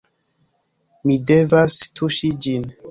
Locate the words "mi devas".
1.11-1.81